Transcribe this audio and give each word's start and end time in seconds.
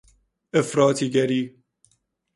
افراطی 0.53 1.09
گری 1.11 1.63